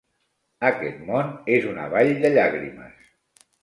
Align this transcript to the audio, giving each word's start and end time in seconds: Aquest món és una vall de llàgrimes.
Aquest 0.69 1.03
món 1.11 1.31
és 1.59 1.69
una 1.75 1.87
vall 1.95 2.13
de 2.27 2.35
llàgrimes. 2.37 3.09